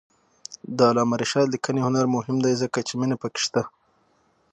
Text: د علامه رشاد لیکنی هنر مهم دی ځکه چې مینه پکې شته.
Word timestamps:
د 0.77 0.77
علامه 0.89 1.15
رشاد 1.21 1.47
لیکنی 1.53 1.81
هنر 1.87 2.05
مهم 2.15 2.37
دی 2.45 2.53
ځکه 2.61 2.77
چې 2.87 2.93
مینه 2.99 3.15
پکې 3.21 3.39
شته. 3.45 3.61